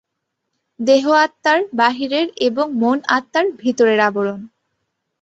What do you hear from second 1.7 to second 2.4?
বাহিরের